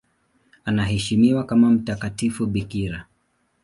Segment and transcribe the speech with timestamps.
[0.65, 3.05] Anaheshimiwa kama mtakatifu bikira.